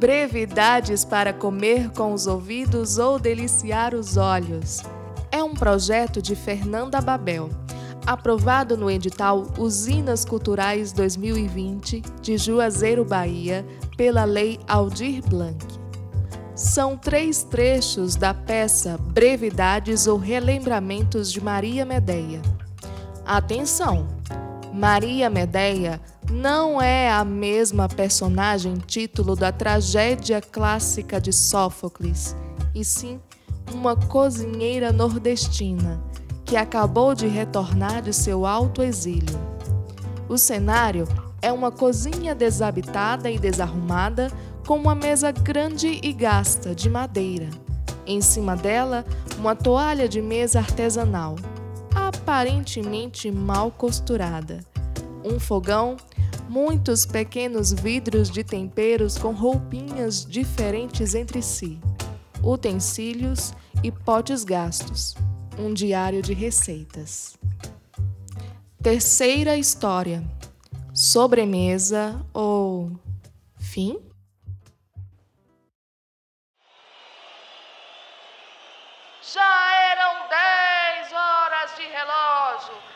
[0.00, 4.82] Brevidades para comer com os ouvidos ou deliciar os olhos.
[5.30, 7.50] É um projeto de Fernanda Babel,
[8.06, 13.62] aprovado no edital Usinas Culturais 2020 de Juazeiro, Bahia,
[13.94, 15.66] pela Lei Aldir Blanc.
[16.54, 22.40] São três trechos da peça Brevidades ou Relembramentos de Maria Medeia.
[23.26, 24.08] Atenção!
[24.72, 32.36] Maria Medeia não é a mesma personagem título da tragédia clássica de Sófocles,
[32.74, 33.20] e sim
[33.72, 36.00] uma cozinheira nordestina
[36.44, 39.38] que acabou de retornar de seu alto exílio.
[40.28, 41.06] O cenário
[41.42, 44.30] é uma cozinha desabitada e desarrumada
[44.66, 47.48] com uma mesa grande e gasta de madeira.
[48.06, 49.04] Em cima dela,
[49.38, 51.36] uma toalha de mesa artesanal,
[51.94, 54.60] aparentemente mal costurada.
[55.24, 55.96] Um fogão
[56.50, 61.78] muitos pequenos vidros de temperos com roupinhas diferentes entre si,
[62.42, 65.14] utensílios e potes gastos,
[65.56, 67.38] um diário de receitas.
[68.82, 70.24] Terceira história:
[70.92, 72.90] sobremesa ou
[73.56, 74.09] fim?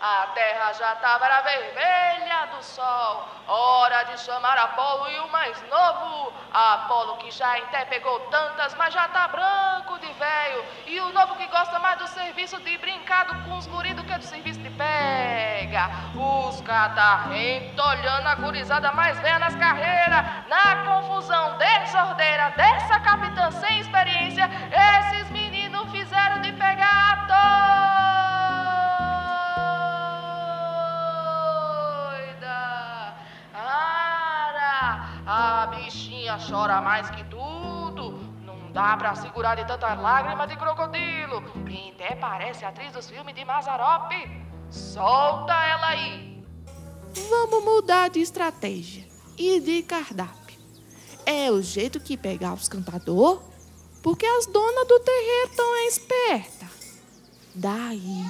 [0.00, 3.28] A terra já estava vermelha do sol.
[3.48, 6.32] Hora de chamar Apolo e o mais novo.
[6.52, 10.64] Apolo que já até pegou tantas, mas já tá branco de velho.
[10.86, 14.16] E o novo que gosta mais do serviço de brincado com os guri do que
[14.16, 15.90] do serviço de pega.
[16.14, 20.24] Os catarrentos olhando a gurizada mais velha nas carreiras.
[20.48, 25.57] Na confusão desordeira dessa capitã sem experiência, esses meninos
[35.66, 38.18] bichinha chora mais que tudo.
[38.44, 41.42] Não dá pra segurar de tanta lágrima de crocodilo.
[41.68, 44.10] E até parece atriz dos filmes de Mazarop.
[44.70, 46.44] Solta ela aí.
[47.28, 50.58] Vamos mudar de estratégia e de cardápio.
[51.26, 53.40] É o jeito que pegar os cantadores,
[54.02, 57.02] porque as donas do terreiro estão espertas.
[57.54, 58.24] Daí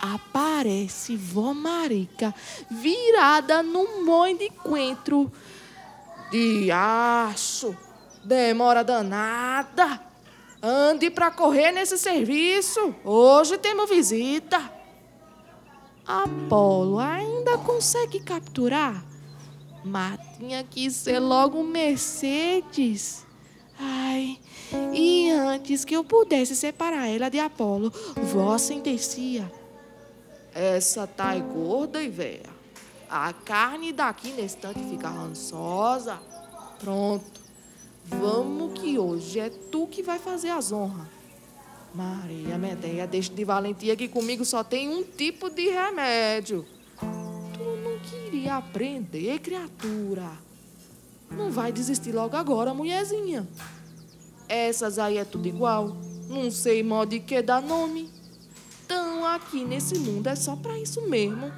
[0.00, 2.34] aparece vó Marica
[2.70, 5.32] virada num monte de coentro
[6.32, 7.76] Diacho,
[8.24, 10.00] demora danada.
[10.62, 12.94] Ande para correr nesse serviço.
[13.04, 14.72] Hoje temos visita.
[16.06, 19.04] Apolo ainda consegue capturar?
[19.84, 23.26] Mas tinha que ser logo Mercedes.
[23.78, 24.38] Ai,
[24.94, 29.52] e antes que eu pudesse separar ela de Apolo, vó sentencia.
[30.54, 32.61] Essa tá gorda e velha.
[33.14, 36.18] A carne daqui nesse tanque fica rançosa.
[36.80, 37.42] Pronto.
[38.06, 41.06] Vamos que hoje é tu que vai fazer as honras.
[41.94, 46.64] Maria Medeia, deixa de valentia que comigo só tem um tipo de remédio.
[46.98, 50.30] Tu não queria aprender, criatura.
[51.30, 53.46] Não vai desistir logo agora, mulherzinha.
[54.48, 55.94] Essas aí é tudo igual.
[56.30, 58.10] Não sei modo de que dar nome.
[58.86, 61.52] Então aqui nesse mundo é só para isso mesmo.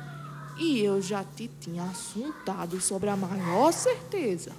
[0.56, 4.52] E eu já te tinha assuntado sobre a maior certeza.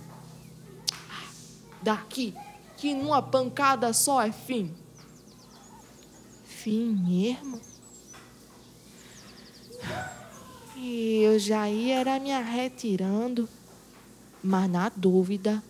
[1.82, 2.34] Daqui,
[2.78, 4.74] que numa pancada só é fim.
[6.44, 7.62] Fim mesmo?
[10.76, 13.48] E eu já ia era me retirando,
[14.44, 15.64] mas na dúvida,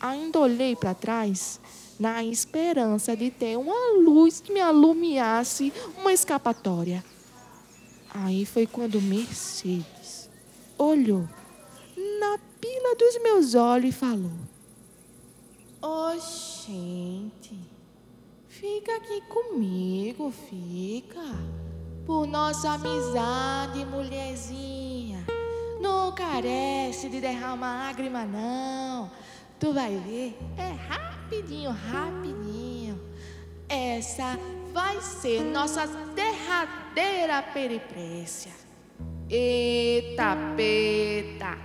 [0.00, 1.60] ainda olhei para trás
[1.98, 7.04] na esperança de ter uma luz que me alumiasse uma escapatória.
[8.14, 10.30] Aí foi quando Mercedes
[10.78, 11.28] olhou
[12.20, 14.32] na pila dos meus olhos e falou:
[15.80, 17.58] Oxente,
[18.48, 21.20] fica aqui comigo, fica.
[22.06, 25.26] Por nossa amizade, mulherzinha.
[25.80, 29.10] Não carece de derramar lágrima, não.
[29.58, 33.00] Tu vai ver, é rapidinho, rapidinho.
[33.68, 34.38] Essa
[34.72, 38.52] vai ser nossa derradeira peripécia.
[39.28, 41.58] Eita, peta!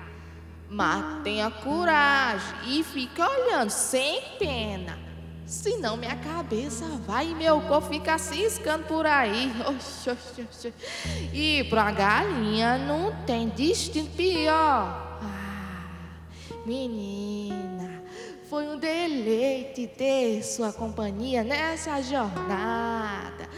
[0.70, 4.98] Mas tenha coragem e fica olhando sem pena.
[5.46, 9.52] Senão minha cabeça vai e meu corpo fica ciscando por aí.
[9.68, 10.74] Oxi, oxi, oxi.
[11.32, 15.20] E pra galinha não tem destino pior.
[15.22, 15.86] Ah,
[16.66, 17.83] menina.
[18.54, 23.50] Foi um deleite ter sua companhia nessa jornada.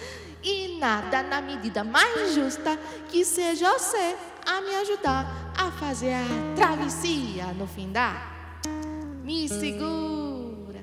[0.42, 4.16] E nada na medida mais justa que seja você
[4.46, 8.62] a me ajudar a fazer a travessia no fim da.
[9.22, 10.82] Me segura.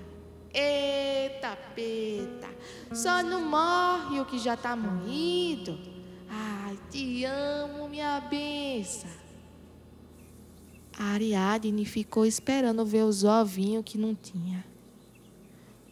[0.52, 2.50] Eita, peta,
[2.92, 5.78] só não morre o que já tá morrido.
[6.28, 9.21] Ai, te amo, minha benção.
[11.02, 14.64] A Ariadne ficou esperando ver os ovinhos que não tinha.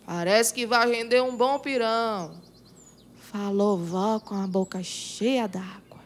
[0.06, 2.40] Parece que vai render um bom pirão.
[3.16, 5.98] Falou vó com a boca cheia d'água.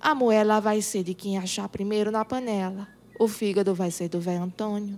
[0.00, 2.86] A moela vai ser de quem achar primeiro na panela.
[3.18, 4.96] O fígado vai ser do velho Antônio.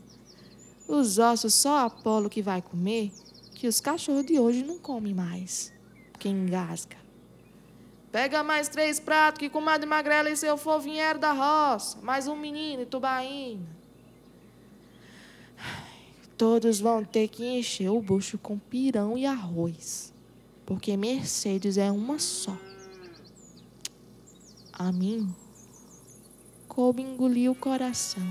[0.86, 3.10] Os ossos só Apolo que vai comer,
[3.54, 5.72] que os cachorros de hoje não comem mais.
[6.18, 7.01] Quem engasga.
[8.12, 11.98] Pega mais três pratos que comadre Magrela e seu for vieram da roça.
[12.02, 13.66] Mais um menino e tubaína.
[16.36, 20.12] Todos vão ter que encher o bucho com pirão e arroz,
[20.66, 22.54] porque Mercedes é uma só.
[24.72, 25.34] A mim,
[26.68, 28.26] coube engolir o coração.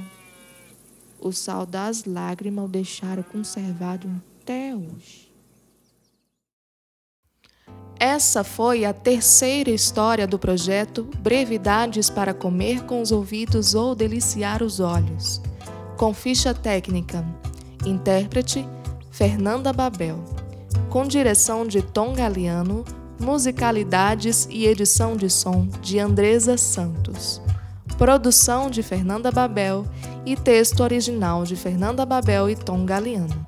[1.19, 4.07] O sal das lágrimas o deixaram conservado
[4.42, 5.31] até hoje.
[8.21, 14.62] Essa foi a terceira história do projeto Brevidades para Comer com os Ouvidos ou Deliciar
[14.62, 15.41] os Olhos,
[15.97, 17.25] com ficha técnica
[17.83, 18.63] Intérprete:
[19.09, 20.23] Fernanda Babel.
[20.88, 22.85] Com direção de Tom Galeano,
[23.19, 27.41] musicalidades e edição de som de Andresa Santos.
[27.97, 29.83] Produção de Fernanda Babel
[30.27, 33.47] e texto original de Fernanda Babel e Tom Galeano.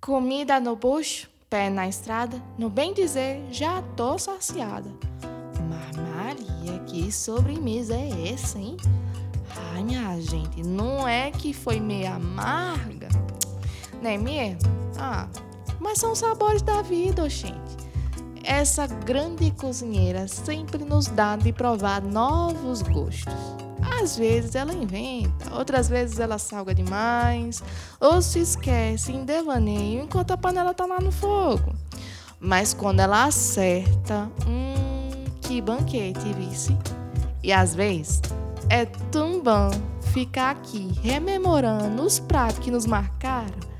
[0.00, 4.88] Comida no bucho, pé na estrada, no bem dizer, já tô saciada.
[5.68, 8.76] Mas Maria, que sobremesa é essa, hein?
[9.74, 13.08] Ai, minha gente, não é que foi meio amarga,
[14.00, 14.70] né mesmo?
[14.96, 15.28] Ah,
[15.80, 17.80] mas são sabores da vida, gente.
[18.44, 23.34] Essa grande cozinheira sempre nos dá de provar novos gostos.
[24.00, 27.62] Às vezes ela inventa, outras vezes ela salga demais,
[28.00, 31.74] ou se esquece em devaneio enquanto a panela tá lá no fogo.
[32.38, 36.76] Mas quando ela acerta, hum, que banquete, vice.
[37.42, 38.20] E às vezes
[38.68, 39.70] é tão bom
[40.12, 43.70] ficar aqui rememorando os pratos que nos marcaram.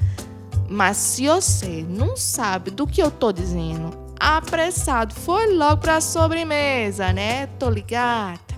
[0.69, 7.13] Mas se você não sabe do que eu tô dizendo, apressado foi logo pra sobremesa,
[7.13, 7.47] né?
[7.59, 8.50] Tô ligada.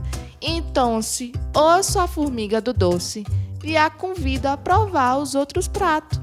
[0.43, 3.25] Então, se ouço a formiga do doce
[3.63, 6.21] e a convido a provar os outros pratos.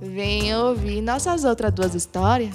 [0.00, 2.54] Venha ouvir nossas outras duas histórias.